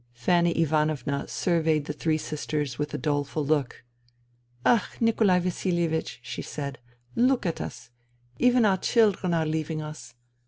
'* 0.07 0.13
Fanny 0.15 0.51
Ivanovna 0.53 1.27
surveyed 1.27 1.85
the 1.85 1.93
three 1.93 2.17
sisters 2.17 2.79
with 2.79 2.91
a 2.95 2.97
doleful 2.97 3.45
look." 3.45 3.83
Ach, 4.65 4.99
Nikolai 4.99 5.37
Vasilievich!" 5.37 6.17
she 6.23 6.41
said." 6.41 6.79
Look 7.29 7.45
at 7.45 7.61
us! 7.61 7.91
Even 8.39 8.65
our 8.65 8.77
children 8.77 9.31
are 9.35 9.45
leaving 9.45 9.79
us. 9.83 10.15